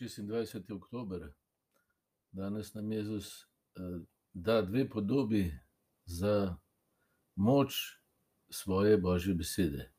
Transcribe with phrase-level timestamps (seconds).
[0.00, 0.72] 26.
[0.72, 1.32] oktober,
[2.32, 4.02] danes nam Jezus uh,
[4.34, 5.58] da dve podobi
[6.06, 6.56] za
[7.36, 7.98] moč
[8.50, 9.90] svoje božje besede.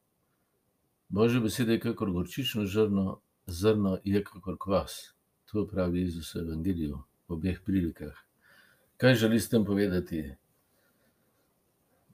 [1.10, 5.16] Božje besede je kot gorčično zrno, zrno je kot kvas.
[5.46, 8.14] To pravi Jezus v Evangeliju v obeh prilikah.
[8.98, 10.36] Kaj želi s tem povedati?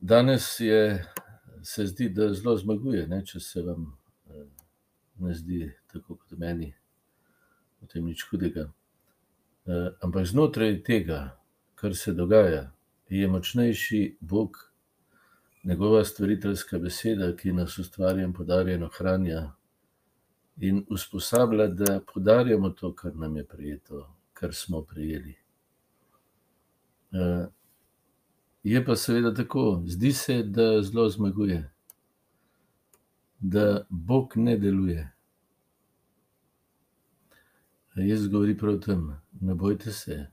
[0.01, 1.05] Danes je,
[1.63, 3.97] se zdi, da zelo zmaguje, ne, če se vam
[4.29, 4.47] eh,
[5.19, 6.73] ne zdi tako kot meni
[7.93, 8.71] tem nič hudega.
[9.65, 11.37] Eh, ampak znotraj tega,
[11.75, 12.71] kar se dogaja,
[13.09, 14.57] je močnejši Bog,
[15.63, 19.51] njegova stvariteljska beseda, ki nas ustvarja in podarja ohranja
[20.57, 25.35] in usposablja, da podarjamo to, kar nam je prijeto, kar smo prijeli.
[27.11, 27.47] Eh,
[28.63, 31.71] je pa seveda tako, zdi se, da zelo zmaguje,
[33.39, 35.12] da Bog ne deluje.
[37.95, 40.25] Jaz govorim prav tem, ne bojte se.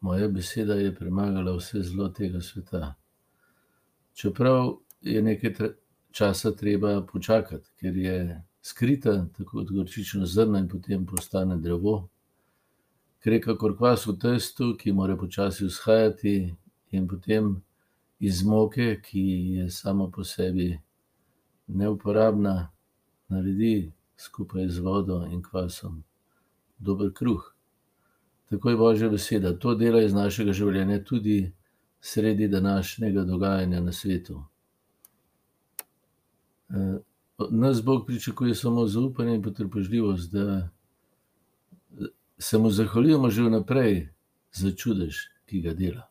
[0.00, 2.94] Moja beseda je premagala vse zlo tega sveta.
[4.12, 5.54] Čeprav je nekaj
[6.10, 12.08] časa treba počakati, ker je skrita, tako kot gorčično zrno, in potem postane drevo,
[13.24, 16.54] ker je kakor kvas v testu, ki mora počasi vzhajati,
[16.90, 17.54] in potem
[18.20, 19.24] iz moke, ki
[19.56, 20.78] je sama po sebi
[21.66, 22.68] neuporabna,
[23.28, 26.04] naredi skupaj z vodo in kvasom
[26.78, 27.54] dober kruh.
[28.50, 29.58] Tako je Božja beseda.
[29.58, 31.52] To dela iz našega življenja tudi
[32.00, 34.42] sredi današnjega dogajanja na svetu.
[36.70, 36.98] Eh,
[37.50, 40.68] nas Bog pričakuje samo zaupanje in potrpežljivost, da
[42.38, 44.08] se mu zahvaljujemo že vnaprej
[44.52, 46.07] za čudež, ki ga dela.